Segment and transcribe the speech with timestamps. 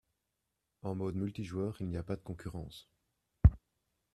[0.81, 2.89] En mode multijoueur, il n'y a pas de concurrence.